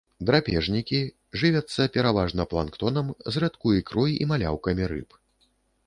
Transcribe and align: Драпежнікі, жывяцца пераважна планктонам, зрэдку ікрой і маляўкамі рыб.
Драпежнікі, 0.27 1.01
жывяцца 1.41 1.87
пераважна 1.99 2.47
планктонам, 2.55 3.13
зрэдку 3.37 3.67
ікрой 3.85 4.11
і 4.21 4.31
маляўкамі 4.35 4.93
рыб. 4.95 5.09